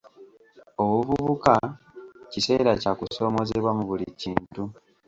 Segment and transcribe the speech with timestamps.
[0.83, 1.53] Obuvubuka
[2.31, 4.63] kiseera kya kusoomoozebwa mu buli kintu.